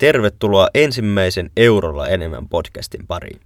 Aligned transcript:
Tervetuloa 0.00 0.68
ensimmäisen 0.74 1.50
Eurolla 1.56 2.08
enemmän 2.08 2.48
podcastin 2.48 3.06
pariin. 3.06 3.40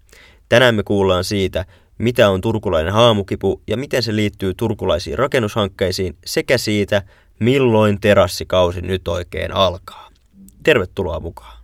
Tänään 0.49 0.75
me 0.75 0.83
kuullaan 0.83 1.25
siitä, 1.25 1.65
mitä 1.99 2.31
on 2.31 2.41
turkulainen 2.41 2.93
haamukipu 2.93 3.63
ja 3.67 3.77
miten 3.77 4.03
se 4.03 4.17
liittyy 4.17 4.55
turkulaisiin 4.55 5.19
rakennushankkeisiin 5.19 6.17
sekä 6.27 6.59
siitä, 6.59 7.03
milloin 7.41 8.01
terassikausi 8.01 8.81
nyt 8.81 9.09
oikein 9.09 9.53
alkaa. 9.53 10.11
Tervetuloa 10.63 11.21
mukaan. 11.21 11.59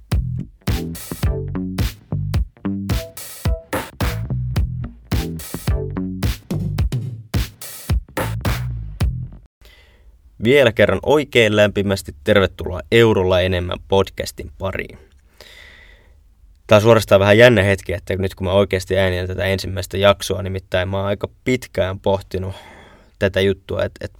Vielä 10.45 10.73
kerran 10.73 11.01
oikein 11.03 11.57
lämpimästi 11.57 12.15
tervetuloa 12.25 12.81
Eurolla 12.93 13.41
enemmän 13.41 13.79
podcastin 13.89 14.51
pariin. 14.59 14.99
Tämä 16.67 16.77
on 16.77 16.83
suorastaan 16.83 17.21
vähän 17.21 17.39
jännä 17.39 17.63
hetki, 17.63 17.93
että 17.93 18.17
nyt 18.17 18.35
kun 18.35 18.47
mä 18.47 18.53
oikeasti 18.53 18.99
äänitän 18.99 19.27
tätä 19.27 19.45
ensimmäistä 19.45 19.97
jaksoa, 19.97 20.43
nimittäin 20.43 20.89
mä 20.89 20.97
oon 20.97 21.07
aika 21.07 21.29
pitkään 21.45 22.01
pohtinut 22.01 22.55
tätä 23.19 23.41
juttua, 23.41 23.85
että, 23.85 24.05
että 24.05 24.19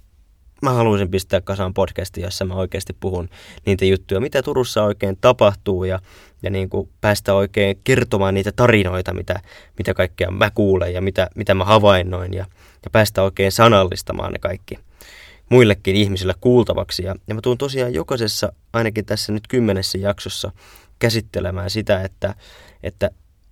mä 0.61 0.69
haluaisin 0.69 1.11
pistää 1.11 1.41
kasaan 1.41 1.73
podcastia, 1.73 2.25
jossa 2.25 2.45
mä 2.45 2.53
oikeasti 2.53 2.93
puhun 2.99 3.29
niitä 3.65 3.85
juttuja, 3.85 4.19
mitä 4.19 4.43
Turussa 4.43 4.83
oikein 4.83 5.17
tapahtuu 5.21 5.83
ja, 5.83 5.99
ja 6.43 6.49
niin 6.49 6.69
kuin 6.69 6.89
päästä 7.01 7.33
oikein 7.33 7.79
kertomaan 7.83 8.33
niitä 8.33 8.51
tarinoita, 8.51 9.13
mitä, 9.13 9.39
mitä 9.77 9.93
kaikkea 9.93 10.31
mä 10.31 10.49
kuulen 10.49 10.93
ja 10.93 11.01
mitä, 11.01 11.29
mitä 11.35 11.53
mä 11.53 11.65
havainnoin 11.65 12.33
ja, 12.33 12.45
ja 12.83 12.89
päästä 12.91 13.23
oikein 13.23 13.51
sanallistamaan 13.51 14.33
ne 14.33 14.39
kaikki– 14.39 14.79
muillekin 15.51 15.95
ihmisille 15.95 16.33
kuultavaksi. 16.41 17.03
Ja, 17.03 17.15
ja 17.27 17.35
mä 17.35 17.41
tuun 17.41 17.57
tosiaan 17.57 17.93
jokaisessa, 17.93 18.53
ainakin 18.73 19.05
tässä 19.05 19.31
nyt 19.31 19.47
kymmenessä 19.47 19.97
jaksossa, 19.97 20.51
käsittelemään 20.99 21.69
sitä, 21.69 22.01
että, 22.01 22.35
että 22.83 23.11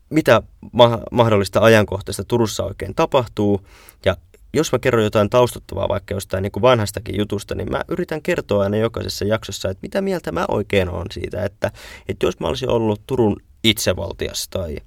mitä 0.09 0.41
ma- 0.71 1.01
mahdollista 1.11 1.59
ajankohtaista 1.59 2.23
Turussa 2.23 2.63
oikein 2.63 2.95
tapahtuu. 2.95 3.67
Ja 4.05 4.17
jos 4.53 4.71
mä 4.71 4.79
kerron 4.79 5.03
jotain 5.03 5.29
taustattavaa 5.29 5.89
vaikka 5.89 6.13
jostain 6.13 6.41
niin 6.41 6.51
kuin 6.51 6.61
vanhastakin 6.61 7.17
jutusta, 7.17 7.55
niin 7.55 7.71
mä 7.71 7.81
yritän 7.87 8.21
kertoa 8.21 8.63
aina 8.63 8.77
jokaisessa 8.77 9.25
jaksossa, 9.25 9.69
että 9.69 9.81
mitä 9.81 10.01
mieltä 10.01 10.31
mä 10.31 10.45
oikein 10.47 10.89
on 10.89 11.05
siitä, 11.11 11.45
että, 11.45 11.71
että 12.07 12.25
jos 12.25 12.39
mä 12.39 12.47
olisin 12.47 12.69
ollut 12.69 13.01
Turun 13.07 13.37
itsevaltias 13.63 14.47
tai, 14.49 14.77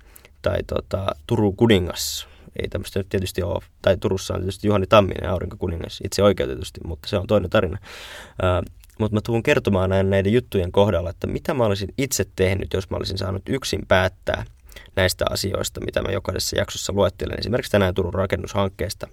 tai 0.42 0.62
tota, 0.62 1.06
Turun 1.26 1.56
kuningas, 1.56 2.28
ei 2.62 2.68
tämmöistä 2.68 3.00
nyt 3.00 3.08
tietysti 3.08 3.42
ole, 3.42 3.62
tai 3.82 3.96
Turussa 3.96 4.34
on 4.34 4.40
tietysti 4.40 4.66
Juhani 4.66 4.86
Tamminen 4.86 5.30
aurinkokuningas 5.30 6.00
itse 6.04 6.22
oikeutetusti, 6.22 6.80
mutta 6.86 7.08
se 7.08 7.16
on 7.16 7.26
toinen 7.26 7.50
tarina. 7.50 7.78
Mutta 8.98 9.14
mä 9.14 9.20
tuun 9.20 9.42
kertomaan 9.42 9.90
näin 9.90 10.10
näiden 10.10 10.32
juttujen 10.32 10.72
kohdalla, 10.72 11.10
että 11.10 11.26
mitä 11.26 11.54
mä 11.54 11.64
olisin 11.64 11.88
itse 11.98 12.24
tehnyt, 12.36 12.72
jos 12.72 12.90
mä 12.90 12.96
olisin 12.96 13.18
saanut 13.18 13.42
yksin 13.48 13.80
päättää 13.88 14.44
näistä 14.96 15.24
asioista, 15.30 15.80
mitä 15.80 16.02
mä 16.02 16.12
jokaisessa 16.12 16.56
jaksossa 16.56 16.92
luettelen, 16.92 17.38
esimerkiksi 17.38 17.72
tänään 17.72 17.94
Turun 17.94 18.14
rakennushankkeesta. 18.14 19.08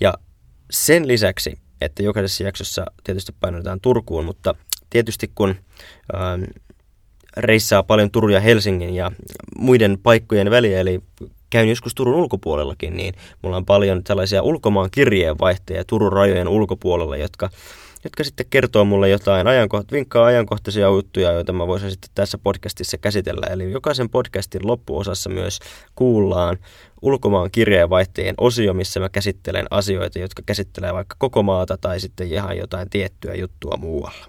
Ja 0.00 0.14
sen 0.70 1.08
lisäksi, 1.08 1.58
että 1.80 2.02
jokaisessa 2.02 2.44
jaksossa 2.44 2.86
tietysti 3.04 3.32
painotetaan 3.40 3.80
Turkuun, 3.80 4.24
mutta 4.24 4.54
tietysti 4.90 5.30
kun 5.34 5.50
äh, 5.50 6.64
reissaa 7.36 7.82
paljon 7.82 8.10
Turun 8.10 8.32
ja 8.32 8.40
Helsingin 8.40 8.94
ja 8.94 9.12
muiden 9.58 9.98
paikkojen 10.02 10.50
väliä, 10.50 10.80
eli 10.80 11.00
käyn 11.50 11.68
joskus 11.68 11.94
Turun 11.94 12.14
ulkopuolellakin, 12.14 12.96
niin 12.96 13.14
mulla 13.42 13.56
on 13.56 13.66
paljon 13.66 14.04
tällaisia 14.04 14.42
ulkomaan 14.42 14.90
kirjeenvaihtajia 14.90 15.84
Turun 15.84 16.12
rajojen 16.12 16.48
ulkopuolella, 16.48 17.16
jotka, 17.16 17.50
jotka 18.04 18.24
sitten 18.24 18.46
kertoo 18.50 18.84
mulle 18.84 19.08
jotain 19.08 19.46
ajankoht- 19.46 19.92
vinkkaa 19.92 20.26
ajankohtaisia 20.26 20.86
juttuja, 20.86 21.32
joita 21.32 21.52
mä 21.52 21.66
voisin 21.66 21.90
sitten 21.90 22.10
tässä 22.14 22.38
podcastissa 22.38 22.98
käsitellä. 22.98 23.46
Eli 23.46 23.72
jokaisen 23.72 24.10
podcastin 24.10 24.66
loppuosassa 24.66 25.30
myös 25.30 25.58
kuullaan 25.94 26.58
ulkomaan 27.02 27.50
kirjeenvaihtajien 27.50 28.34
osio, 28.38 28.74
missä 28.74 29.00
mä 29.00 29.08
käsittelen 29.08 29.66
asioita, 29.70 30.18
jotka 30.18 30.42
käsittelee 30.46 30.94
vaikka 30.94 31.16
koko 31.18 31.42
maata 31.42 31.76
tai 31.76 32.00
sitten 32.00 32.32
ihan 32.32 32.56
jotain 32.56 32.90
tiettyä 32.90 33.34
juttua 33.34 33.76
muualla. 33.76 34.26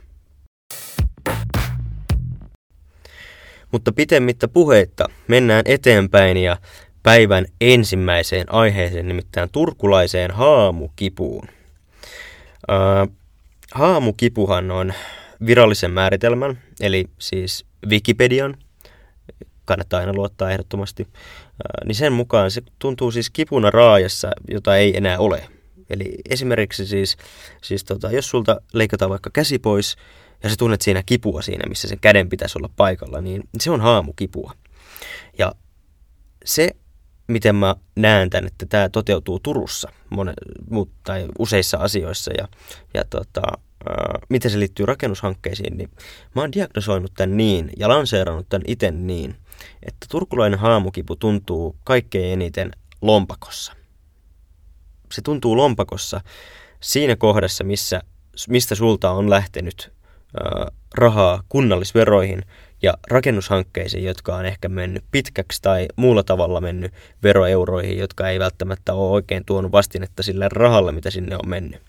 Mutta 3.71 3.91
pitemmittä 3.91 4.47
puheitta 4.47 5.05
mennään 5.27 5.61
eteenpäin 5.65 6.37
ja 6.37 6.57
päivän 7.09 7.45
ensimmäiseen 7.61 8.53
aiheeseen, 8.53 9.07
nimittäin 9.07 9.49
turkulaiseen 9.51 10.31
haamukipuun. 10.31 11.47
Uh, 12.71 13.15
haamukipuhan 13.71 14.71
on 14.71 14.93
virallisen 15.45 15.91
määritelmän, 15.91 16.59
eli 16.79 17.05
siis 17.19 17.65
Wikipedian, 17.89 18.57
kannattaa 19.65 19.99
aina 19.99 20.13
luottaa 20.13 20.51
ehdottomasti, 20.51 21.07
niin 21.85 21.95
sen 21.95 22.13
mukaan 22.13 22.51
se 22.51 22.61
tuntuu 22.79 23.11
siis 23.11 23.29
kipuna 23.29 23.71
raajassa, 23.71 24.31
jota 24.49 24.77
ei 24.77 24.97
enää 24.97 25.19
ole. 25.19 25.43
Eli 25.89 26.15
esimerkiksi 26.29 26.87
siis, 26.87 27.17
siis 27.61 27.83
tota, 27.83 28.11
jos 28.11 28.29
sulta 28.29 28.61
leikataan 28.73 29.11
vaikka 29.11 29.29
käsi 29.33 29.59
pois 29.59 29.95
ja 30.43 30.49
sä 30.49 30.55
tunnet 30.59 30.81
siinä 30.81 31.03
kipua 31.05 31.41
siinä, 31.41 31.69
missä 31.69 31.87
sen 31.87 31.99
käden 31.99 32.29
pitäisi 32.29 32.57
olla 32.57 32.69
paikalla, 32.75 33.21
niin 33.21 33.43
se 33.59 33.71
on 33.71 33.81
haamukipua. 33.81 34.53
Ja 35.37 35.53
se 36.45 36.75
miten 37.29 37.55
mä 37.55 37.75
näen 37.95 38.29
tämän, 38.29 38.47
että 38.47 38.65
tämä 38.65 38.89
toteutuu 38.89 39.39
Turussa 39.39 39.91
monen, 40.09 40.35
tai 41.03 41.27
useissa 41.39 41.77
asioissa 41.77 42.31
ja, 42.37 42.47
ja 42.93 43.03
tota, 43.09 43.41
äh, 43.89 44.21
miten 44.29 44.51
se 44.51 44.59
liittyy 44.59 44.85
rakennushankkeisiin, 44.85 45.77
niin 45.77 45.89
mä 46.35 46.41
oon 46.41 46.51
diagnosoinut 46.51 47.11
tämän 47.17 47.37
niin 47.37 47.69
ja 47.77 47.89
lanseerannut 47.89 48.49
tämän 48.49 48.63
itse 48.67 48.91
niin, 48.91 49.35
että 49.83 50.05
turkulainen 50.09 50.59
haamukipu 50.59 51.15
tuntuu 51.15 51.75
kaikkein 51.83 52.33
eniten 52.33 52.71
lompakossa. 53.01 53.73
Se 55.11 55.21
tuntuu 55.21 55.57
lompakossa 55.57 56.21
siinä 56.79 57.15
kohdassa, 57.15 57.63
missä, 57.63 58.01
mistä 58.47 58.75
sulta 58.75 59.11
on 59.11 59.29
lähtenyt 59.29 59.91
äh, 59.91 60.75
rahaa 60.95 61.43
kunnallisveroihin– 61.49 62.43
ja 62.81 62.93
rakennushankkeisiin, 63.11 64.03
jotka 64.03 64.35
on 64.35 64.45
ehkä 64.45 64.69
mennyt 64.69 65.03
pitkäksi 65.11 65.61
tai 65.61 65.87
muulla 65.95 66.23
tavalla 66.23 66.61
mennyt 66.61 66.93
veroeuroihin, 67.23 67.97
jotka 67.97 68.29
ei 68.29 68.39
välttämättä 68.39 68.93
ole 68.93 69.11
oikein 69.11 69.45
tuonut 69.45 69.71
vastinetta 69.71 70.23
sille 70.23 70.49
rahalle, 70.51 70.91
mitä 70.91 71.09
sinne 71.09 71.35
on 71.35 71.49
mennyt. 71.49 71.81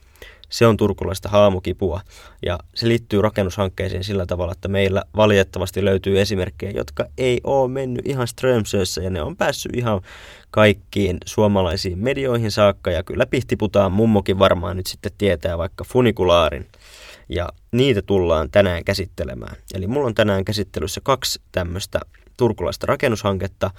Se 0.48 0.66
on 0.66 0.76
turkulaista 0.76 1.28
haamukipua 1.28 2.00
ja 2.42 2.58
se 2.74 2.88
liittyy 2.88 3.22
rakennushankkeisiin 3.22 4.04
sillä 4.04 4.26
tavalla, 4.26 4.52
että 4.52 4.68
meillä 4.68 5.02
valitettavasti 5.16 5.84
löytyy 5.84 6.20
esimerkkejä, 6.20 6.72
jotka 6.72 7.06
ei 7.18 7.40
ole 7.44 7.70
mennyt 7.70 8.06
ihan 8.06 8.28
Strömsössä 8.28 9.02
ja 9.02 9.10
ne 9.10 9.22
on 9.22 9.36
päässyt 9.36 9.76
ihan 9.76 10.00
kaikkiin 10.50 11.18
suomalaisiin 11.24 11.98
medioihin 11.98 12.50
saakka 12.50 12.90
ja 12.90 13.02
kyllä 13.02 13.26
Pihtiputaan 13.26 13.92
mummokin 13.92 14.38
varmaan 14.38 14.76
nyt 14.76 14.86
sitten 14.86 15.12
tietää 15.18 15.58
vaikka 15.58 15.84
funikulaarin– 15.84 16.66
ja 17.30 17.48
niitä 17.72 18.02
tullaan 18.02 18.50
tänään 18.50 18.84
käsittelemään. 18.84 19.56
Eli 19.74 19.86
mulla 19.86 20.06
on 20.06 20.14
tänään 20.14 20.44
käsittelyssä 20.44 21.00
kaksi 21.04 21.40
tämmöistä 21.52 22.00
turkulaista 22.36 22.86
rakennushanketta, 22.86 23.70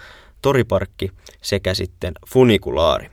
Toriparkki 0.41 1.11
sekä 1.41 1.73
sitten 1.73 2.13
Funikulaari. 2.27 3.09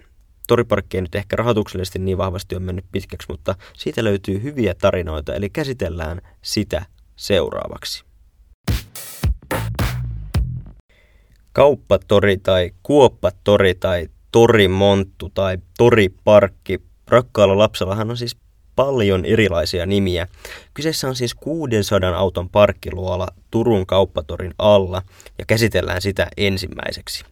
Toriparkki 0.49 0.97
ei 0.97 1.03
nyt 1.03 1.15
ehkä 1.15 1.37
rahoituksellisesti 1.37 1.99
niin 1.99 2.19
vahvasti 2.19 2.57
on 2.57 2.63
mennyt 2.63 2.85
pitkäksi, 2.93 3.29
mutta 3.31 3.55
siitä 3.77 4.05
löytyy 4.05 4.43
hyviä 4.43 4.75
tarinoita, 4.75 5.35
eli 5.35 5.51
käsitellään 5.51 6.21
sitä 6.43 6.87
seuraavaksi. 7.17 8.05
Kauppatori 11.53 12.37
tai 12.37 12.71
kuoppatori 12.83 13.75
tai 13.75 14.09
torimonttu 14.33 15.31
tai 15.35 15.59
toriparkki. 15.79 16.81
Rakkaalla 17.09 17.59
lapsellahan 17.59 18.11
on 18.11 18.17
siis 18.17 18.37
paljon 18.79 19.25
erilaisia 19.25 19.87
nimiä. 19.87 20.29
Kyseessä 20.75 21.09
on 21.09 21.17
siis 21.17 21.35
600 21.35 22.17
auton 22.17 22.49
parkkiluola 22.49 23.29
Turun 23.51 23.87
kauppatorin 23.87 24.55
alla 24.59 25.03
ja 25.39 25.45
käsitellään 25.47 26.03
sitä 26.03 26.27
ensimmäiseksi. 26.37 27.25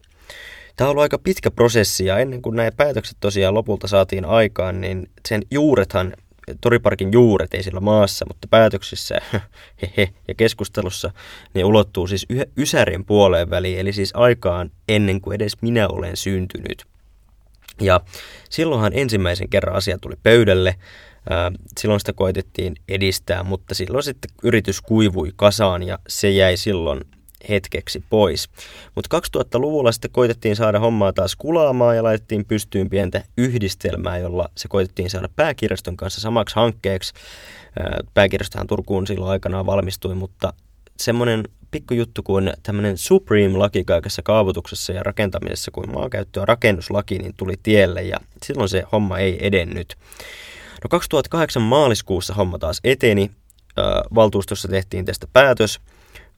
Tämä 0.75 0.87
on 0.87 0.91
ollut 0.91 1.01
aika 1.01 1.17
pitkä 1.17 1.51
prosessi 1.51 2.05
ja 2.05 2.17
ennen 2.19 2.41
kuin 2.41 2.55
nämä 2.55 2.71
päätökset 2.71 3.17
tosiaan 3.19 3.53
lopulta 3.53 3.87
saatiin 3.87 4.25
aikaan, 4.25 4.81
niin 4.81 5.09
sen 5.27 5.41
juurethan, 5.51 6.13
Toriparkin 6.61 7.13
juuret 7.13 7.53
ei 7.53 7.63
sillä 7.63 7.79
maassa, 7.79 8.25
mutta 8.27 8.47
päätöksissä 8.47 9.17
hehe, 9.81 10.09
ja 10.27 10.33
keskustelussa 10.35 11.11
ne 11.53 11.63
ulottuu 11.63 12.07
siis 12.07 12.25
Ysärin 12.57 13.05
puoleen 13.05 13.49
väliin, 13.49 13.79
eli 13.79 13.93
siis 13.93 14.11
aikaan 14.15 14.71
ennen 14.89 15.21
kuin 15.21 15.35
edes 15.35 15.61
minä 15.61 15.87
olen 15.87 16.17
syntynyt. 16.17 16.85
Ja 17.81 18.01
silloinhan 18.49 18.91
ensimmäisen 18.95 19.49
kerran 19.49 19.75
asia 19.75 19.97
tuli 19.97 20.15
pöydälle. 20.23 20.75
Silloin 21.79 21.99
sitä 21.99 22.13
koitettiin 22.13 22.75
edistää, 22.87 23.43
mutta 23.43 23.75
silloin 23.75 24.03
sitten 24.03 24.31
yritys 24.43 24.81
kuivui 24.81 25.31
kasaan 25.35 25.83
ja 25.83 25.99
se 26.07 26.29
jäi 26.29 26.57
silloin 26.57 27.01
hetkeksi 27.49 28.03
pois. 28.09 28.49
Mutta 28.95 29.21
2000-luvulla 29.37 29.91
sitten 29.91 30.11
koitettiin 30.11 30.55
saada 30.55 30.79
hommaa 30.79 31.13
taas 31.13 31.35
kulaamaan 31.35 31.95
ja 31.95 32.03
laitettiin 32.03 32.45
pystyyn 32.45 32.89
pientä 32.89 33.23
yhdistelmää, 33.37 34.17
jolla 34.17 34.49
se 34.57 34.67
koitettiin 34.67 35.09
saada 35.09 35.29
pääkirjaston 35.35 35.97
kanssa 35.97 36.21
samaksi 36.21 36.55
hankkeeksi. 36.55 37.13
Pääkirjastohan 38.13 38.67
Turkuun 38.67 39.07
silloin 39.07 39.31
aikanaan 39.31 39.65
valmistui, 39.65 40.15
mutta 40.15 40.53
semmoinen 40.97 41.43
pikkujuttu 41.71 42.23
kuin 42.23 42.53
tämmöinen 42.63 42.97
Supreme-laki 42.97 43.83
kaikessa 43.83 44.21
kaavoituksessa 44.21 44.93
ja 44.93 45.03
rakentamisessa 45.03 45.71
kuin 45.71 45.91
maankäyttö- 45.91 46.39
ja 46.39 46.45
rakennuslaki 46.45 47.17
niin 47.17 47.33
tuli 47.37 47.53
tielle 47.63 48.03
ja 48.03 48.17
silloin 48.43 48.69
se 48.69 48.83
homma 48.91 49.17
ei 49.17 49.47
edennyt. 49.47 49.95
No 50.83 50.87
2008 50.89 51.61
maaliskuussa 51.61 52.33
homma 52.33 52.59
taas 52.59 52.79
eteni. 52.83 53.31
Valtuustossa 54.15 54.67
tehtiin 54.67 55.05
tästä 55.05 55.27
päätös. 55.33 55.79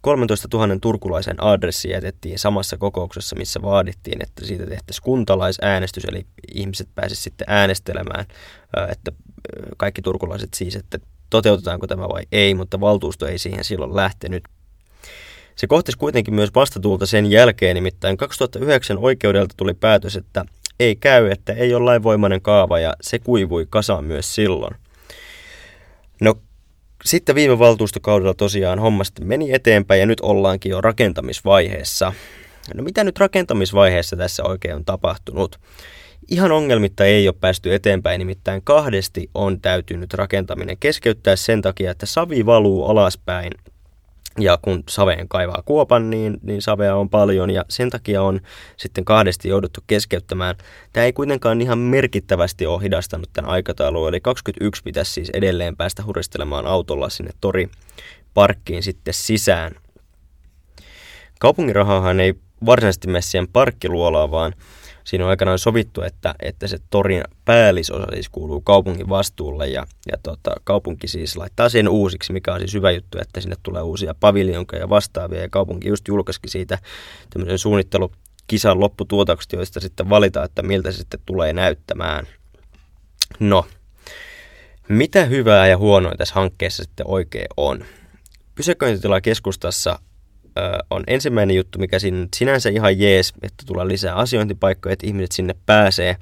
13 0.02 0.48
000 0.54 0.78
turkulaisen 0.82 1.44
adressi 1.44 1.90
jätettiin 1.90 2.40
samassa 2.40 2.78
kokouksessa, 2.78 3.36
missä 3.36 3.62
vaadittiin, 3.62 4.24
että 4.24 4.46
siitä 4.46 4.66
tehtäisiin 4.66 5.04
kuntalaisäänestys, 5.04 6.06
eli 6.06 6.26
ihmiset 6.56 6.90
pääsisivät 6.96 7.24
sitten 7.24 7.46
äänestelemään, 7.50 8.26
että 8.92 9.12
kaikki 9.78 10.02
turkulaiset 10.02 10.54
siis, 10.54 10.76
että 10.76 11.00
toteutetaanko 11.30 11.88
tämä 11.88 12.10
vai 12.10 12.24
ei, 12.32 12.54
mutta 12.54 12.80
valtuusto 12.80 13.28
ei 13.28 13.38
siihen 13.38 13.64
silloin 13.64 13.96
lähtenyt. 13.96 14.44
Se 15.56 15.68
kohtasi 15.68 15.98
kuitenkin 15.98 16.34
myös 16.34 16.50
vastatuulta 16.56 17.06
sen 17.06 17.32
jälkeen, 17.32 17.76
nimittäin 17.76 18.18
2009 18.18 18.98
oikeudelta 18.98 19.54
tuli 19.58 19.74
päätös, 19.74 20.16
että 20.16 20.46
ei 20.80 20.96
käy, 20.96 21.32
että 21.32 21.54
ei 21.54 21.74
ole 21.74 21.86
lainvoimainen 21.86 22.42
kaava 22.42 22.80
ja 22.80 22.94
se 23.02 23.20
kuivui 23.20 23.68
kasaan 23.70 24.06
myös 24.06 24.36
silloin. 24.36 24.76
No 26.22 26.36
sitten 27.06 27.36
viime 27.36 27.60
valtuustokaudella 27.60 28.34
tosiaan 28.34 28.80
homma 28.80 29.04
meni 29.22 29.54
eteenpäin 29.54 30.00
ja 30.00 30.06
nyt 30.06 30.22
ollaankin 30.22 30.70
jo 30.70 30.82
rakentamisvaiheessa. 30.82 32.14
No 32.76 32.84
mitä 32.84 33.04
nyt 33.04 33.20
rakentamisvaiheessa 33.20 34.16
tässä 34.16 34.44
oikein 34.44 34.76
on 34.76 34.86
tapahtunut? 34.86 35.60
Ihan 36.28 36.52
ongelmitta 36.52 37.06
ei 37.06 37.28
ole 37.28 37.36
päästy 37.42 37.74
eteenpäin, 37.74 38.20
nimittäin 38.20 38.62
kahdesti 38.64 39.30
on 39.34 39.62
täytynyt 39.62 40.14
rakentaminen 40.14 40.78
keskeyttää 40.78 41.36
sen 41.36 41.62
takia, 41.62 41.92
että 41.92 42.06
savi 42.06 42.46
valuu 42.46 42.86
alaspäin 42.86 43.52
ja 44.42 44.60
kun 44.62 44.84
saveen 44.90 45.28
kaivaa 45.28 45.64
kuopan, 45.66 46.10
niin, 46.10 46.38
niin 46.42 46.62
savea 46.62 46.96
on 46.96 47.10
paljon 47.10 47.50
ja 47.50 47.66
sen 47.70 47.90
takia 47.90 48.22
on 48.22 48.40
sitten 48.78 49.06
kahdesti 49.06 49.50
jouduttu 49.50 49.82
keskeyttämään. 49.88 50.56
Tämä 50.94 51.06
ei 51.06 51.14
kuitenkaan 51.14 51.62
ihan 51.62 51.78
merkittävästi 51.78 52.66
ole 52.66 52.84
hidastanut 52.84 53.30
tämän 53.34 53.52
aikataulun, 53.52 54.10
eli 54.10 54.22
21 54.22 54.84
pitäisi 54.84 55.12
siis 55.12 55.30
edelleen 55.30 55.78
päästä 55.78 56.04
huristelemaan 56.06 56.66
autolla 56.66 57.10
sinne 57.10 57.32
tori 57.42 57.70
parkkiin 58.34 58.84
sitten 58.84 59.14
sisään. 59.14 59.76
Kaupungin 61.40 61.76
ei 62.24 62.34
varsinaisesti 62.66 63.08
mene 63.08 63.22
siihen 63.22 63.48
parkkiluolaan, 63.48 64.32
vaan 64.32 64.54
siinä 65.10 65.26
on 65.26 65.30
aikanaan 65.30 65.60
sovittu, 65.60 66.02
että, 66.02 66.36
että 66.40 66.68
se 66.68 66.78
torin 66.90 67.24
päällisosa 67.46 68.08
siis 68.14 68.30
kuuluu 68.30 68.62
kaupungin 68.62 69.10
vastuulle 69.10 69.68
ja, 69.68 69.88
ja 70.12 70.18
tota, 70.24 70.52
kaupunki 70.64 71.08
siis 71.08 71.38
laittaa 71.38 71.70
sen 71.70 71.90
uusiksi, 71.90 72.34
mikä 72.34 72.54
on 72.54 72.60
siis 72.60 72.74
hyvä 72.74 72.92
juttu, 72.92 73.18
että 73.22 73.42
sinne 73.42 73.56
tulee 73.64 73.82
uusia 73.82 74.16
paviljonkeja 74.20 74.84
ja 74.84 74.90
vastaavia 74.90 75.42
ja 75.42 75.50
kaupunki 75.50 75.88
just 75.88 76.08
julkaisikin 76.08 76.50
siitä 76.50 76.80
tämmöisen 77.30 77.58
suunnittelukisan 77.58 78.80
lopputuotokset, 78.80 79.54
joista 79.54 79.80
sitten 79.80 80.10
valitaan, 80.10 80.46
että 80.46 80.62
miltä 80.62 80.92
se 80.92 80.98
sitten 80.98 81.20
tulee 81.26 81.54
näyttämään. 81.54 82.28
No, 83.40 83.66
mitä 84.90 85.26
hyvää 85.26 85.68
ja 85.68 85.78
huonoa 85.78 86.16
tässä 86.18 86.36
hankkeessa 86.36 86.84
sitten 86.84 87.08
oikein 87.08 87.48
on? 87.58 87.86
Pysäköintitila 88.56 89.22
keskustassa 89.22 90.00
on 90.90 91.04
ensimmäinen 91.08 91.56
juttu, 91.56 91.80
mikä 91.80 91.98
sinänsä 92.36 92.70
ihan 92.70 93.00
jees, 93.00 93.34
että 93.42 93.64
tulee 93.66 93.88
lisää 93.88 94.16
asiointipaikkoja, 94.16 94.94
että 94.94 95.08
ihmiset 95.08 95.32
sinne 95.32 95.56
pääsee. 95.66 96.16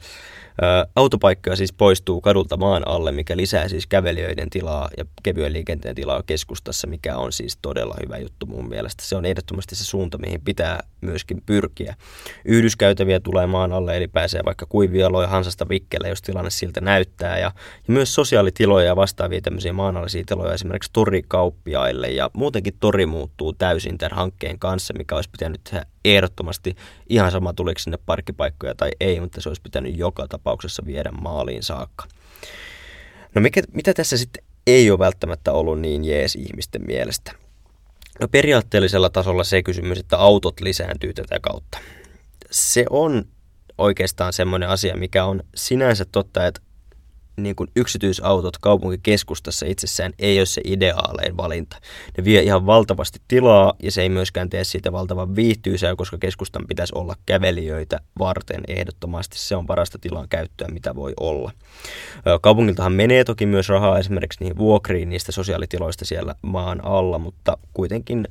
Autopaikkoja 0.96 1.56
siis 1.56 1.74
poistuu 1.74 2.22
kadulta 2.22 2.58
maan 2.58 2.88
alle, 2.88 3.12
mikä 3.12 3.38
lisää 3.38 3.68
siis 3.68 3.88
kävelijöiden 3.88 4.50
tilaa 4.50 4.90
ja 4.98 5.06
kevyen 5.24 5.54
liikenteen 5.54 5.96
tilaa 5.96 6.24
keskustassa, 6.24 6.88
mikä 6.88 7.18
on 7.18 7.32
siis 7.32 7.58
todella 7.62 7.96
hyvä 8.04 8.18
juttu 8.18 8.46
mun 8.46 8.70
mielestä. 8.70 9.04
Se 9.06 9.16
on 9.16 9.26
ehdottomasti 9.26 9.76
se 9.76 9.86
suunta, 9.86 10.18
mihin 10.18 10.42
pitää 10.42 10.80
myöskin 11.02 11.42
pyrkiä. 11.46 11.96
Yhdyskäytäviä 12.46 13.20
tulee 13.20 13.48
maan 13.48 13.74
alle, 13.74 13.98
eli 13.98 14.08
pääsee 14.08 14.42
vaikka 14.46 14.66
kuivialoja 14.66 15.28
Hansasta 15.28 15.70
Vikkelle, 15.70 16.10
jos 16.10 16.22
tilanne 16.22 16.50
siltä 16.50 16.82
näyttää. 16.82 17.40
Ja, 17.40 17.52
ja 17.88 17.94
myös 17.94 18.16
sosiaalitiloja 18.16 18.86
ja 18.86 18.96
vastaavia 18.96 19.42
tämmöisiä 19.42 19.74
maanallisia 19.74 20.24
tiloja 20.26 20.54
esimerkiksi 20.54 20.90
torikauppiaille. 20.94 22.08
Ja 22.08 22.30
muutenkin 22.34 22.74
tori 22.80 23.06
muuttuu 23.06 23.54
täysin 23.54 23.98
tämän 23.98 24.18
hankkeen 24.18 24.60
kanssa, 24.60 24.94
mikä 24.98 25.16
olisi 25.16 25.30
pitänyt 25.30 25.62
tehdä 25.64 25.86
ehdottomasti 26.16 26.76
ihan 27.10 27.32
sama 27.32 27.54
tuliko 27.54 27.80
sinne 27.80 27.98
parkkipaikkoja 28.06 28.76
tai 28.76 28.92
ei, 29.00 29.20
mutta 29.20 29.42
se 29.42 29.50
olisi 29.50 29.62
pitänyt 29.62 29.98
joka 29.98 30.28
tapauksessa 30.28 30.84
viedä 30.86 31.12
maaliin 31.12 31.64
saakka. 31.64 32.06
No 33.36 33.42
mikä, 33.42 33.62
mitä 33.74 33.94
tässä 33.94 34.18
sitten 34.18 34.44
ei 34.68 34.92
ole 34.92 35.00
välttämättä 35.00 35.52
ollut 35.54 35.80
niin 35.80 36.06
jees 36.06 36.36
ihmisten 36.36 36.82
mielestä? 36.86 37.32
No 38.22 38.28
periaatteellisella 38.28 39.10
tasolla 39.10 39.44
se 39.44 39.64
kysymys, 39.64 40.00
että 40.00 40.18
autot 40.18 40.60
lisääntyy 40.60 41.14
tätä 41.14 41.40
kautta. 41.40 41.78
Se 42.52 42.86
on 42.90 43.26
oikeastaan 43.78 44.34
semmoinen 44.34 44.70
asia, 44.70 44.98
mikä 44.98 45.26
on 45.26 45.44
sinänsä 45.56 46.06
totta, 46.06 46.48
että 46.48 46.62
niin 47.38 47.56
kuin 47.56 47.70
yksityisautot 47.76 48.58
kaupunkikeskustassa 48.58 49.66
itsessään 49.66 50.14
ei 50.20 50.40
ole 50.40 50.46
se 50.46 50.62
ideaalein 50.66 51.38
valinta. 51.38 51.78
Ne 52.18 52.24
vie 52.24 52.42
ihan 52.42 52.66
valtavasti 52.66 53.20
tilaa 53.28 53.74
ja 53.84 53.92
se 53.92 54.02
ei 54.02 54.10
myöskään 54.10 54.50
tee 54.50 54.64
siitä 54.64 54.92
valtavan 54.92 55.36
viihtyisää, 55.36 55.96
koska 55.96 56.18
keskustan 56.18 56.68
pitäisi 56.68 56.94
olla 56.96 57.16
kävelijöitä 57.26 58.00
varten 58.20 58.64
ehdottomasti. 58.68 59.40
Se 59.40 59.56
on 59.56 59.66
parasta 59.66 60.00
tilan 60.00 60.30
käyttöä, 60.30 60.68
mitä 60.68 60.96
voi 60.96 61.14
olla. 61.20 61.52
Kaupungiltahan 62.42 62.94
menee 62.94 63.24
toki 63.24 63.46
myös 63.46 63.70
rahaa 63.70 64.00
esimerkiksi 64.00 64.40
niihin 64.40 64.58
vuokriin 64.58 65.10
niistä 65.10 65.32
sosiaalitiloista 65.32 66.06
siellä 66.06 66.36
maan 66.42 66.86
alla, 66.86 67.20
mutta 67.20 67.58
kuitenkin 67.74 68.28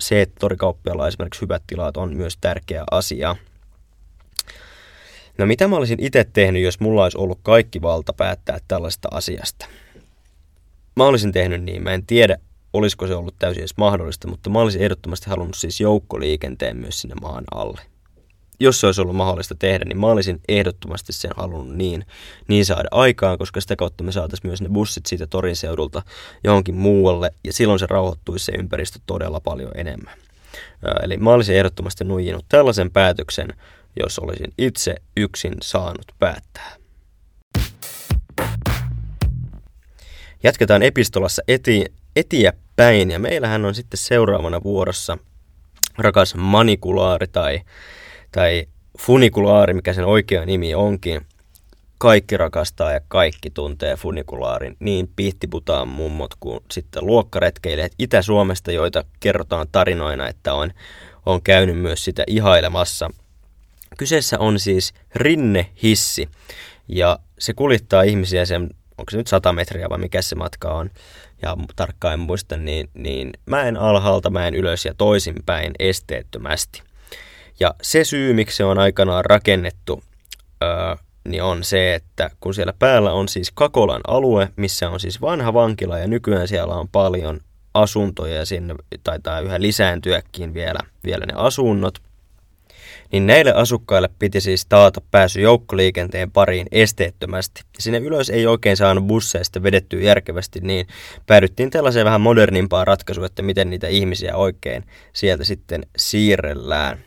se, 0.00 0.22
että 0.22 0.36
torikauppialla 0.40 1.08
esimerkiksi 1.08 1.40
hyvät 1.40 1.62
tilat 1.66 1.96
on 1.96 2.16
myös 2.16 2.36
tärkeä 2.36 2.84
asia– 2.90 3.36
No 5.40 5.46
mitä 5.46 5.68
mä 5.68 5.76
olisin 5.76 6.00
itse 6.00 6.24
tehnyt, 6.32 6.62
jos 6.62 6.80
mulla 6.80 7.02
olisi 7.02 7.18
ollut 7.18 7.38
kaikki 7.42 7.82
valta 7.82 8.12
päättää 8.12 8.58
tällaista 8.68 9.08
asiasta? 9.10 9.66
Mä 10.96 11.04
olisin 11.04 11.32
tehnyt 11.32 11.62
niin, 11.62 11.82
mä 11.82 11.92
en 11.92 12.06
tiedä, 12.06 12.36
olisiko 12.72 13.06
se 13.06 13.14
ollut 13.14 13.34
täysin 13.38 13.60
edes 13.60 13.76
mahdollista, 13.76 14.28
mutta 14.28 14.50
mä 14.50 14.60
olisin 14.60 14.82
ehdottomasti 14.82 15.30
halunnut 15.30 15.56
siis 15.56 15.80
joukkoliikenteen 15.80 16.76
myös 16.76 17.00
sinne 17.00 17.14
maan 17.22 17.44
alle. 17.54 17.80
Jos 18.60 18.80
se 18.80 18.86
olisi 18.86 19.00
ollut 19.00 19.16
mahdollista 19.16 19.54
tehdä, 19.54 19.84
niin 19.84 20.00
mä 20.00 20.06
olisin 20.06 20.40
ehdottomasti 20.48 21.12
sen 21.12 21.30
halunnut 21.36 21.76
niin, 21.76 22.04
niin 22.48 22.64
saada 22.64 22.88
aikaan, 22.90 23.38
koska 23.38 23.60
sitä 23.60 23.76
kautta 23.76 24.04
me 24.04 24.12
saataisiin 24.12 24.48
myös 24.48 24.62
ne 24.62 24.68
bussit 24.68 25.06
siitä 25.06 25.26
torin 25.26 25.56
seudulta 25.56 26.02
johonkin 26.44 26.74
muualle, 26.74 27.30
ja 27.44 27.52
silloin 27.52 27.78
se 27.78 27.86
rauhoittuisi 27.86 28.44
se 28.44 28.52
ympäristö 28.52 28.98
todella 29.06 29.40
paljon 29.40 29.70
enemmän. 29.74 30.14
Eli 31.02 31.16
mä 31.16 31.30
olisin 31.30 31.56
ehdottomasti 31.56 32.04
nuijinut 32.04 32.44
tällaisen 32.48 32.90
päätöksen, 32.90 33.54
jos 33.96 34.18
olisin 34.18 34.52
itse 34.58 34.94
yksin 35.16 35.54
saanut 35.62 36.06
päättää. 36.18 36.76
Jatketaan 40.42 40.82
epistolassa 40.82 41.42
eti, 41.48 41.84
etiä 42.16 42.52
päin 42.76 43.10
ja 43.10 43.18
meillähän 43.18 43.64
on 43.64 43.74
sitten 43.74 43.98
seuraavana 43.98 44.62
vuorossa 44.62 45.18
rakas 45.98 46.34
manikulaari 46.34 47.26
tai, 47.26 47.60
tai 48.32 48.66
funikulaari, 48.98 49.74
mikä 49.74 49.92
sen 49.92 50.04
oikea 50.04 50.46
nimi 50.46 50.74
onkin. 50.74 51.20
Kaikki 51.98 52.36
rakastaa 52.36 52.92
ja 52.92 53.00
kaikki 53.08 53.50
tuntee 53.50 53.96
funikulaarin, 53.96 54.76
niin 54.78 55.10
pihtiputaan 55.16 55.88
mummot 55.88 56.34
kuin 56.40 56.60
sitten 56.70 57.06
luokkaretkeilijät 57.06 57.92
Itä-Suomesta, 57.98 58.72
joita 58.72 59.04
kerrotaan 59.20 59.66
tarinoina, 59.72 60.28
että 60.28 60.54
on, 60.54 60.70
on 61.26 61.42
käynyt 61.42 61.78
myös 61.78 62.04
sitä 62.04 62.24
ihailemassa– 62.26 63.10
Kyseessä 63.98 64.38
on 64.38 64.60
siis 64.60 64.94
rinnehissi 65.14 66.28
ja 66.88 67.18
se 67.38 67.54
kuljettaa 67.54 68.02
ihmisiä 68.02 68.44
sen, 68.44 68.70
onko 68.98 69.10
se 69.10 69.16
nyt 69.16 69.26
100 69.26 69.52
metriä 69.52 69.88
vai 69.88 69.98
mikä 69.98 70.22
se 70.22 70.34
matka 70.34 70.68
on, 70.68 70.90
ja 71.42 71.56
tarkkaan 71.76 72.14
en 72.14 72.20
muista, 72.20 72.56
niin, 72.56 72.90
niin 72.94 73.30
mäen 73.46 73.76
alhaalta, 73.76 74.30
mäen 74.30 74.54
ylös 74.54 74.84
ja 74.84 74.94
toisinpäin 74.94 75.72
esteettömästi. 75.78 76.82
Ja 77.60 77.74
se 77.82 78.04
syy, 78.04 78.32
miksi 78.32 78.56
se 78.56 78.64
on 78.64 78.78
aikanaan 78.78 79.24
rakennettu, 79.24 80.04
öö, 80.62 80.70
niin 81.28 81.42
on 81.42 81.64
se, 81.64 81.94
että 81.94 82.30
kun 82.40 82.54
siellä 82.54 82.72
päällä 82.78 83.12
on 83.12 83.28
siis 83.28 83.50
Kakolan 83.54 84.00
alue, 84.06 84.48
missä 84.56 84.90
on 84.90 85.00
siis 85.00 85.20
vanha 85.20 85.54
vankila 85.54 85.98
ja 85.98 86.08
nykyään 86.08 86.48
siellä 86.48 86.74
on 86.74 86.88
paljon 86.88 87.40
asuntoja 87.74 88.34
ja 88.34 88.46
sinne 88.46 88.74
taitaa 89.04 89.40
yhä 89.40 89.60
lisääntyäkin 89.60 90.54
vielä, 90.54 90.80
vielä 91.04 91.26
ne 91.26 91.32
asunnot, 91.36 91.98
niin 93.12 93.26
näille 93.26 93.52
asukkaille 93.52 94.10
piti 94.18 94.40
siis 94.40 94.66
taata 94.66 95.00
pääsy 95.10 95.40
joukkoliikenteen 95.40 96.30
pariin 96.30 96.66
esteettömästi. 96.72 97.62
Sinne 97.78 97.98
ylös 97.98 98.30
ei 98.30 98.46
oikein 98.46 98.76
saanut 98.76 99.06
busseista 99.06 99.62
vedettyä 99.62 100.00
järkevästi, 100.00 100.60
niin 100.62 100.86
päädyttiin 101.26 101.70
tällaiseen 101.70 102.04
vähän 102.06 102.20
modernimpaan 102.20 102.86
ratkaisuun, 102.86 103.26
että 103.26 103.42
miten 103.42 103.70
niitä 103.70 103.88
ihmisiä 103.88 104.36
oikein 104.36 104.84
sieltä 105.12 105.44
sitten 105.44 105.82
siirrellään. 105.96 106.98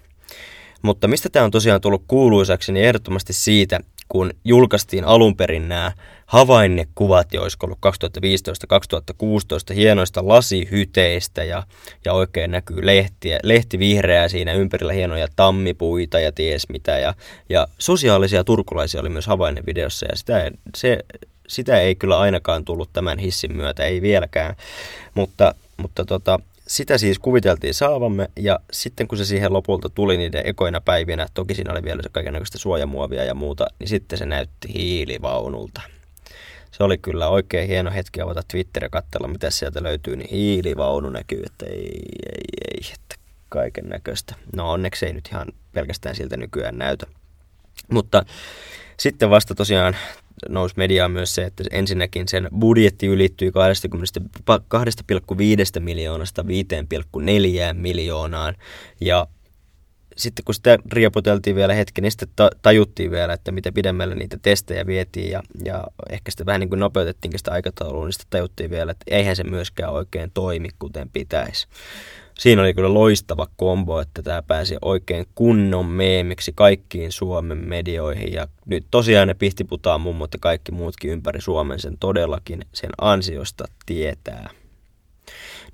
Mutta 0.81 1.07
mistä 1.07 1.29
tämä 1.29 1.45
on 1.45 1.51
tosiaan 1.51 1.81
tullut 1.81 2.03
kuuluisaksi, 2.07 2.71
niin 2.71 2.85
ehdottomasti 2.85 3.33
siitä, 3.33 3.79
kun 4.13 4.33
julkaistiin 4.45 5.05
alun 5.05 5.35
perin 5.35 5.69
nämä 5.69 5.91
havainnekuvat, 6.25 7.33
jo 7.33 7.41
olisiko 7.41 7.65
ollut 7.65 7.79
2015-2016 9.71 9.73
hienoista 9.75 10.27
lasihyteistä 10.27 11.43
ja, 11.43 11.63
ja 12.05 12.13
oikein 12.13 12.51
näkyy 12.51 12.85
lehtiä, 12.85 13.39
lehti 13.43 13.79
vihreää 13.79 14.27
siinä 14.27 14.53
ympärillä 14.53 14.93
hienoja 14.93 15.27
tammipuita 15.35 16.19
ja 16.19 16.31
ties 16.31 16.69
mitä. 16.69 16.99
Ja, 16.99 17.13
ja 17.49 17.67
sosiaalisia 17.79 18.43
turkulaisia 18.43 19.01
oli 19.01 19.09
myös 19.09 19.27
havainnevideossa 19.27 20.05
ja 20.05 20.15
sitä, 20.15 20.51
se, 20.75 20.99
sitä 21.47 21.79
ei 21.79 21.95
kyllä 21.95 22.19
ainakaan 22.19 22.65
tullut 22.65 22.89
tämän 22.93 23.19
hissin 23.19 23.55
myötä, 23.55 23.83
ei 23.83 24.01
vieläkään. 24.01 24.55
Mutta, 25.13 25.55
mutta 25.77 26.05
tota, 26.05 26.39
sitä 26.73 26.97
siis 26.97 27.19
kuviteltiin 27.19 27.73
saavamme, 27.73 28.29
ja 28.39 28.59
sitten 28.71 29.07
kun 29.07 29.17
se 29.17 29.25
siihen 29.25 29.53
lopulta 29.53 29.89
tuli 29.89 30.17
niiden 30.17 30.47
ekoina 30.47 30.81
päivinä, 30.81 31.27
toki 31.33 31.55
siinä 31.55 31.71
oli 31.71 31.83
vielä 31.83 32.03
se 32.03 32.09
kaikenlaista 32.09 32.57
suojamuovia 32.57 33.23
ja 33.23 33.35
muuta, 33.35 33.67
niin 33.79 33.87
sitten 33.87 34.19
se 34.19 34.25
näytti 34.25 34.73
hiilivaunulta. 34.73 35.81
Se 36.71 36.83
oli 36.83 36.97
kyllä 36.97 37.27
oikein 37.27 37.67
hieno 37.67 37.91
hetki 37.91 38.21
avata 38.21 38.41
Twitter 38.51 38.83
ja 38.83 38.89
katsella, 38.89 39.27
mitä 39.27 39.49
sieltä 39.49 39.83
löytyy, 39.83 40.15
niin 40.15 40.29
hiilivaunu 40.29 41.09
näkyy, 41.09 41.43
että 41.45 41.65
ei, 41.65 42.01
ei, 42.25 42.43
ei, 42.71 42.91
että 42.93 43.15
kaiken 43.49 43.89
näköistä. 43.89 44.35
No 44.55 44.71
onneksi 44.71 45.05
ei 45.05 45.13
nyt 45.13 45.29
ihan 45.31 45.47
pelkästään 45.73 46.15
siltä 46.15 46.37
nykyään 46.37 46.77
näytä. 46.77 47.05
Mutta 47.91 48.25
sitten 48.99 49.29
vasta 49.29 49.55
tosiaan 49.55 49.95
nousi 50.49 50.75
mediaan 50.77 51.11
myös 51.11 51.35
se, 51.35 51.43
että 51.43 51.63
ensinnäkin 51.71 52.27
sen 52.27 52.47
budjetti 52.59 53.07
ylittyi 53.07 53.49
2,5 53.49 53.53
miljoonasta 55.79 56.41
5,4 56.41 56.47
miljoonaan. 57.73 58.55
Ja 59.01 59.27
sitten 60.17 60.45
kun 60.45 60.55
sitä 60.55 60.77
riepoteltiin 60.91 61.55
vielä 61.55 61.73
hetki, 61.73 62.01
niin 62.01 62.11
sitten 62.11 62.49
tajuttiin 62.61 63.11
vielä, 63.11 63.33
että 63.33 63.51
mitä 63.51 63.71
pidemmälle 63.71 64.15
niitä 64.15 64.37
testejä 64.41 64.85
vietiin 64.85 65.31
ja, 65.31 65.43
ja 65.65 65.83
ehkä 66.09 66.31
sitten 66.31 66.45
vähän 66.45 66.59
niin 66.59 66.69
kuin 66.69 66.79
nopeutettiinkin 66.79 67.39
sitä 67.39 67.51
aikataulua, 67.51 68.05
niin 68.05 68.13
sitten 68.13 68.27
tajuttiin 68.29 68.69
vielä, 68.69 68.91
että 68.91 69.05
eihän 69.07 69.35
se 69.35 69.43
myöskään 69.43 69.93
oikein 69.93 70.31
toimi 70.33 70.69
kuten 70.79 71.09
pitäisi 71.09 71.67
siinä 72.43 72.61
oli 72.61 72.73
kyllä 72.73 72.93
loistava 72.93 73.47
kombo, 73.55 73.99
että 73.99 74.21
tämä 74.21 74.41
pääsi 74.41 74.75
oikein 74.81 75.25
kunnon 75.35 75.85
meemiksi 75.85 76.51
kaikkiin 76.55 77.11
Suomen 77.11 77.57
medioihin. 77.57 78.33
Ja 78.33 78.47
nyt 78.65 78.85
tosiaan 78.91 79.27
ne 79.27 79.33
pihtiputaan 79.33 80.01
mummot 80.01 80.33
ja 80.33 80.39
kaikki 80.39 80.71
muutkin 80.71 81.11
ympäri 81.11 81.41
Suomen 81.41 81.79
sen 81.79 81.97
todellakin 81.99 82.65
sen 82.73 82.89
ansiosta 83.01 83.65
tietää. 83.85 84.49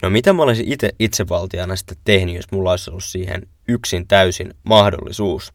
No 0.02 0.10
mitä 0.10 0.34
mä 0.34 0.44
olisin 0.44 0.74
itse 0.74 0.90
itsevaltiana 1.00 1.76
sitten 1.76 1.98
tehnyt, 2.04 2.36
jos 2.36 2.52
mulla 2.52 2.72
olisi 2.72 2.90
ollut 2.90 3.04
siihen 3.04 3.48
yksin 3.68 4.08
täysin 4.08 4.54
mahdollisuus? 4.64 5.54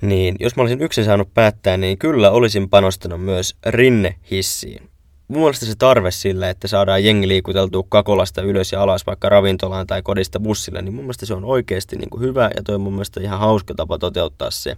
Niin 0.00 0.36
jos 0.40 0.56
mä 0.56 0.62
olisin 0.62 0.82
yksin 0.82 1.04
saanut 1.04 1.34
päättää, 1.34 1.76
niin 1.76 1.98
kyllä 1.98 2.30
olisin 2.30 2.68
panostanut 2.68 3.24
myös 3.24 3.56
rinnehissiin 3.66 4.93
mun 5.28 5.40
mielestä 5.40 5.66
se 5.66 5.74
tarve 5.78 6.10
sille, 6.10 6.50
että 6.50 6.68
saadaan 6.68 7.04
jengi 7.04 7.28
liikuteltua 7.28 7.84
kakolasta 7.88 8.42
ylös 8.42 8.72
ja 8.72 8.82
alas 8.82 9.06
vaikka 9.06 9.28
ravintolaan 9.28 9.86
tai 9.86 10.02
kodista 10.02 10.40
bussille, 10.40 10.82
niin 10.82 10.94
mun 10.94 11.04
mielestä 11.04 11.26
se 11.26 11.34
on 11.34 11.44
oikeasti 11.44 11.96
niin 11.96 12.10
kuin 12.10 12.22
hyvä 12.22 12.50
ja 12.56 12.62
toi 12.62 12.74
on 12.74 12.80
mun 12.80 12.92
mielestä 12.92 13.20
ihan 13.20 13.38
hauska 13.38 13.74
tapa 13.74 13.98
toteuttaa 13.98 14.50
se. 14.50 14.76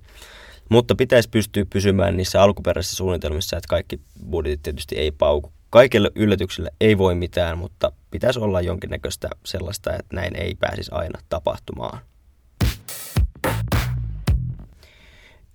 Mutta 0.68 0.94
pitäisi 0.94 1.28
pystyä 1.28 1.64
pysymään 1.72 2.16
niissä 2.16 2.42
alkuperäisissä 2.42 2.96
suunnitelmissa, 2.96 3.56
että 3.56 3.68
kaikki 3.68 4.00
budjetit 4.30 4.62
tietysti 4.62 4.96
ei 4.96 5.10
pauku. 5.10 5.52
Kaikille 5.70 6.10
yllätyksille 6.14 6.70
ei 6.80 6.98
voi 6.98 7.14
mitään, 7.14 7.58
mutta 7.58 7.92
pitäisi 8.10 8.40
olla 8.40 8.60
jonkinnäköistä 8.60 9.28
sellaista, 9.44 9.92
että 9.92 10.16
näin 10.16 10.36
ei 10.36 10.54
pääsisi 10.54 10.90
aina 10.94 11.18
tapahtumaan. 11.28 11.98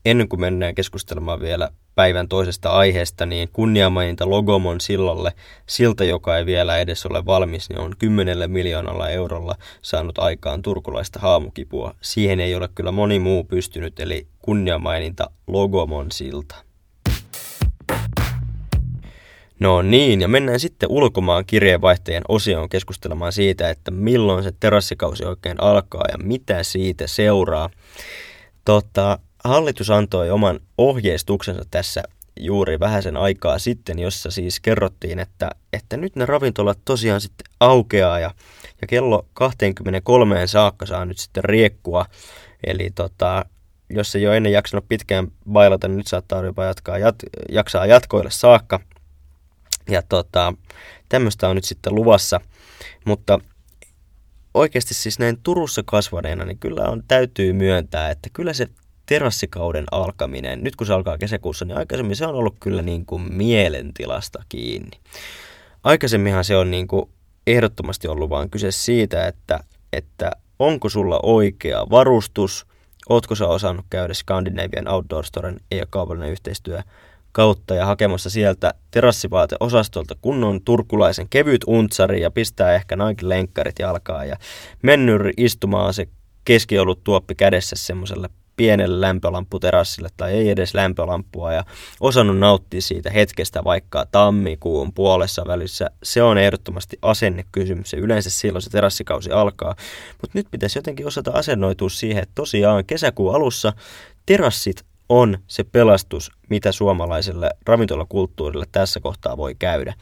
Ennen 0.06 0.30
kuin 0.30 0.40
mennään 0.40 0.76
keskustelemaan 0.76 1.40
vielä 1.40 1.70
päivän 1.96 2.28
toisesta 2.28 2.70
aiheesta, 2.70 3.26
niin 3.26 3.50
kunniamaininta 3.54 4.30
Logomon 4.30 4.82
sillalle, 4.82 5.34
silta 5.66 6.04
joka 6.04 6.38
ei 6.38 6.46
vielä 6.46 6.78
edes 6.78 7.06
ole 7.06 7.26
valmis, 7.26 7.70
niin 7.70 7.80
on 7.80 7.96
10 8.00 8.52
miljoonalla 8.52 9.10
eurolla 9.10 9.56
saanut 9.82 10.20
aikaan 10.20 10.62
turkulaista 10.62 11.20
haamukipua. 11.20 11.96
Siihen 12.02 12.40
ei 12.40 12.56
ole 12.56 12.70
kyllä 12.76 12.92
moni 12.92 13.20
muu 13.20 13.44
pystynyt, 13.44 14.00
eli 14.00 14.28
kunniamaininta 14.40 15.30
Logomon 15.48 16.12
silta. 16.12 16.56
No 19.60 19.82
niin, 19.82 20.22
ja 20.22 20.28
mennään 20.28 20.60
sitten 20.60 20.90
ulkomaan 20.92 21.46
kirjeenvaihtajien 21.46 22.24
osioon 22.28 22.70
keskustelemaan 22.70 23.34
siitä, 23.34 23.70
että 23.70 23.92
milloin 23.92 24.44
se 24.44 24.52
terassikausi 24.60 25.26
oikein 25.26 25.64
alkaa 25.64 26.06
ja 26.12 26.18
mitä 26.18 26.64
siitä 26.64 27.08
seuraa. 27.08 27.70
Tota, 28.66 29.20
Hallitus 29.44 29.90
antoi 29.90 30.30
oman 30.30 30.60
ohjeistuksensa 30.78 31.62
tässä 31.72 32.04
juuri 32.40 32.80
vähäisen 32.80 33.18
aikaa 33.18 33.60
sitten, 33.60 34.00
jossa 34.00 34.32
siis 34.32 34.60
kerrottiin, 34.60 35.20
että, 35.20 35.50
että 35.74 35.98
nyt 35.98 36.16
ne 36.16 36.26
ravintolat 36.26 36.80
tosiaan 36.86 37.22
sitten 37.22 37.46
aukeaa 37.60 38.20
ja, 38.20 38.32
ja 38.82 38.88
kello 38.88 39.26
23 39.34 40.48
saakka 40.48 40.86
saa 40.86 41.06
nyt 41.06 41.18
sitten 41.18 41.44
riekkua. 41.44 42.06
Eli 42.68 42.92
tota, 42.96 43.46
jos 43.90 44.16
ei 44.16 44.28
ole 44.28 44.38
ennen 44.38 44.52
jaksanut 44.52 44.88
pitkään 44.88 45.28
bailata, 45.52 45.88
niin 45.88 45.98
nyt 45.98 46.08
saattaa 46.08 46.46
jopa 46.46 46.66
jatkaa, 46.66 46.98
jat, 46.98 47.16
jaksaa 47.50 47.86
jatkoille 47.86 48.32
saakka. 48.32 48.80
Ja 49.90 50.02
tota, 50.02 50.54
tämmöistä 51.10 51.50
on 51.50 51.56
nyt 51.56 51.66
sitten 51.66 51.96
luvassa. 51.96 52.42
Mutta 53.06 53.40
oikeasti 54.54 54.94
siis 54.94 55.20
näin 55.20 55.38
Turussa 55.44 55.84
kasvaneena, 55.86 56.46
niin 56.46 56.58
kyllä 56.58 56.90
on, 56.90 57.04
täytyy 57.08 57.54
myöntää, 57.54 58.10
että 58.10 58.30
kyllä 58.34 58.54
se 58.54 58.68
terassikauden 59.06 59.86
alkaminen, 59.92 60.64
nyt 60.64 60.76
kun 60.76 60.88
se 60.88 60.94
alkaa 60.94 61.18
kesäkuussa, 61.18 61.66
niin 61.66 61.78
aikaisemmin 61.78 62.16
se 62.16 62.26
on 62.26 62.36
ollut 62.36 62.56
kyllä 62.60 62.82
niin 62.82 63.06
kuin 63.06 63.34
mielentilasta 63.34 64.44
kiinni. 64.50 65.00
Aikaisemminhan 65.84 66.44
se 66.44 66.58
on 66.58 66.72
niin 66.72 66.88
kuin 66.88 67.10
ehdottomasti 67.48 68.08
ollut 68.08 68.30
vaan 68.30 68.50
kyse 68.50 68.72
siitä, 68.72 69.28
että, 69.28 69.60
että 69.94 70.32
onko 70.60 70.90
sulla 70.90 71.20
oikea 71.24 71.90
varustus, 71.90 72.66
ootko 73.10 73.36
sä 73.36 73.48
osannut 73.48 73.86
käydä 73.90 74.14
Scandinavian 74.14 74.88
Outdoor 74.88 75.26
Storen 75.26 75.60
ja 75.72 75.86
kaupallinen 75.90 76.32
yhteistyö 76.32 76.82
kautta 77.32 77.76
ja 77.76 77.86
hakemassa 77.86 78.30
sieltä 78.30 78.74
terassivaateosastolta 78.92 80.16
kunnon 80.22 80.62
turkulaisen 80.62 81.30
kevyt 81.30 81.62
untsari 81.68 82.22
ja 82.22 82.32
pistää 82.32 82.74
ehkä 82.76 82.96
Nike 82.96 83.30
lenkkarit 83.30 83.80
jalkaan 83.80 84.28
ja 84.28 84.36
mennyt 84.84 85.22
istumaan 85.38 85.94
se 85.94 86.08
keskiolut 86.46 87.04
tuoppi 87.04 87.36
kädessä 87.36 87.76
semmoiselle 87.76 88.30
pienelle 88.62 89.02
lämpölampputerassille 89.02 90.10
tai 90.18 90.34
ei 90.34 90.50
edes 90.50 90.74
lämpölampua 90.74 91.54
ja 91.54 91.64
osannut 92.00 92.38
nauttia 92.38 92.82
siitä 92.82 93.10
hetkestä 93.10 93.64
vaikka 93.64 94.06
tammikuun 94.12 94.94
puolessa 94.94 95.44
välissä. 95.48 95.92
Se 96.04 96.24
on 96.24 96.38
ehdottomasti 96.38 96.98
asennekysymys 97.02 97.94
ja 97.94 98.00
yleensä 98.00 98.30
silloin 98.30 98.62
se 98.62 98.70
terassikausi 98.70 99.32
alkaa. 99.32 99.76
Mutta 100.22 100.38
nyt 100.38 100.48
pitäisi 100.52 100.78
jotenkin 100.78 101.08
osata 101.08 101.32
asennoitua 101.32 101.90
siihen, 101.90 102.24
että 102.24 102.36
tosiaan 102.36 102.86
kesäkuun 102.86 103.36
alussa 103.36 103.74
terassit 104.26 104.86
on 105.10 105.38
se 105.48 105.64
pelastus, 105.64 106.32
mitä 106.50 106.72
suomalaiselle 106.72 107.50
ravintolakulttuurille 107.66 108.66
tässä 108.72 109.00
kohtaa 109.00 109.38
voi 109.38 109.56
käydä. 109.60 109.94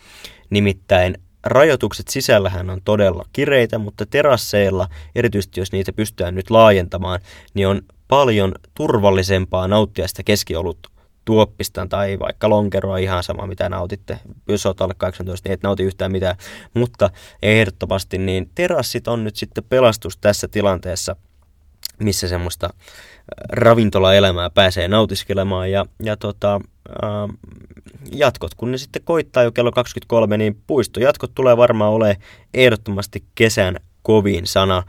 Nimittäin 0.50 1.18
rajoitukset 1.44 2.08
sisällähän 2.08 2.70
on 2.70 2.82
todella 2.86 3.26
kireitä, 3.34 3.78
mutta 3.78 4.06
terasseilla, 4.06 4.88
erityisesti 5.16 5.60
jos 5.60 5.72
niitä 5.72 5.94
pystytään 5.94 6.36
nyt 6.36 6.50
laajentamaan, 6.50 7.20
niin 7.54 7.68
on 7.68 7.82
paljon 8.10 8.56
turvallisempaa 8.74 9.68
nauttia 9.68 10.08
sitä 10.08 10.24
keskiolut 10.24 10.88
tuoppista 11.26 11.88
tai 11.90 12.20
vaikka 12.20 12.50
lonkeroa 12.50 12.98
ihan 12.98 13.24
sama 13.24 13.48
mitä 13.48 13.70
nautitte. 13.70 14.20
Jos 14.48 14.66
olet 14.66 14.82
alle 14.82 14.94
18, 14.98 15.50
niin 15.50 15.54
et 15.54 15.64
nauti 15.64 15.84
yhtään 15.84 16.12
mitään. 16.12 16.36
Mutta 16.74 17.10
ehdottomasti 17.42 18.18
niin 18.18 18.50
terassit 18.56 19.08
on 19.08 19.24
nyt 19.24 19.36
sitten 19.36 19.64
pelastus 19.64 20.18
tässä 20.18 20.48
tilanteessa, 20.48 21.16
missä 22.00 22.28
semmoista 22.28 22.66
äh, 22.66 22.72
ravintolaelämää 23.50 24.50
pääsee 24.50 24.88
nautiskelemaan. 24.88 25.72
Ja, 25.72 25.86
ja 26.04 26.18
tota, 26.18 26.62
äh, 27.04 27.38
jatkot, 28.12 28.56
kun 28.56 28.72
ne 28.72 28.78
sitten 28.78 29.02
koittaa 29.06 29.44
jo 29.44 29.52
kello 29.52 29.72
23, 29.72 30.38
niin 30.38 30.62
puistojatkot 30.68 31.32
tulee 31.36 31.58
varmaan 31.58 31.92
olemaan 31.92 32.24
ehdottomasti 32.54 33.24
kesän 33.36 33.76
kovin 34.02 34.48
sana 34.48 34.84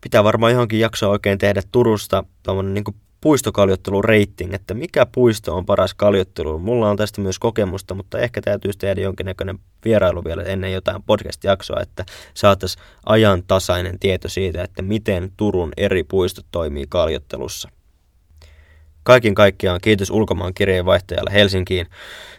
pitää 0.00 0.24
varmaan 0.24 0.52
johonkin 0.52 0.80
jaksoa 0.80 1.10
oikein 1.10 1.38
tehdä 1.38 1.62
Turusta 1.72 2.24
tuommoinen 2.42 2.74
niin 2.74 2.84
puistokaljoittelun 3.24 4.04
rating, 4.04 4.54
että 4.54 4.74
mikä 4.74 5.06
puisto 5.06 5.56
on 5.56 5.66
paras 5.66 5.94
kaljottelu. 5.94 6.58
Mulla 6.58 6.90
on 6.90 6.96
tästä 6.96 7.20
myös 7.20 7.38
kokemusta, 7.38 7.94
mutta 7.94 8.18
ehkä 8.18 8.42
täytyisi 8.42 8.78
tehdä 8.78 9.00
jonkinnäköinen 9.00 9.58
vierailu 9.84 10.24
vielä 10.24 10.42
ennen 10.42 10.72
jotain 10.72 11.02
podcast-jaksoa, 11.02 11.80
että 11.80 12.04
saataisiin 12.34 12.84
ajantasainen 13.06 13.98
tieto 13.98 14.28
siitä, 14.28 14.62
että 14.62 14.82
miten 14.82 15.32
Turun 15.36 15.72
eri 15.76 16.04
puistot 16.04 16.46
toimii 16.50 16.84
kaljottelussa. 16.88 17.68
Kaikin 19.02 19.34
kaikkiaan 19.34 19.80
kiitos 19.80 20.10
ulkomaan 20.10 20.54
kirjeenvaihtajalle 20.54 21.32
Helsinkiin 21.32 21.86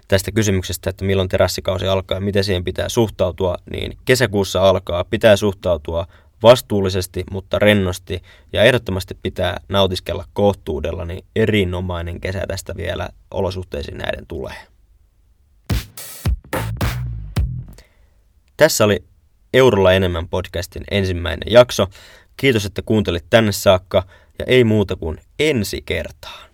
tästä 0.08 0.32
kysymyksestä, 0.32 0.90
että 0.90 1.06
milloin 1.06 1.30
terassikausi 1.30 1.88
alkaa 1.88 2.18
ja 2.18 2.22
miten 2.22 2.44
siihen 2.44 2.64
pitää 2.64 2.90
suhtautua, 2.90 3.58
niin 3.72 3.98
kesäkuussa 4.06 4.70
alkaa, 4.70 5.04
pitää 5.04 5.36
suhtautua 5.36 6.08
vastuullisesti, 6.46 7.24
mutta 7.32 7.60
rennosti 7.60 8.22
ja 8.54 8.64
ehdottomasti 8.64 9.18
pitää 9.24 9.58
nautiskella 9.70 10.26
kohtuudella, 10.34 11.06
niin 11.06 11.26
erinomainen 11.36 12.22
kesä 12.22 12.46
tästä 12.48 12.76
vielä 12.76 13.10
olosuhteisiin 13.32 13.98
näiden 13.98 14.28
tulee. 14.28 14.56
Tässä 18.58 18.86
oli 18.86 19.04
Eurolla 19.54 19.94
enemmän 19.94 20.28
podcastin 20.28 20.84
ensimmäinen 20.92 21.54
jakso. 21.54 21.88
Kiitos, 22.38 22.66
että 22.66 22.82
kuuntelit 22.82 23.26
tänne 23.30 23.52
saakka 23.52 24.04
ja 24.40 24.46
ei 24.48 24.64
muuta 24.64 24.96
kuin 24.96 25.18
ensi 25.40 25.82
kertaan. 25.82 26.50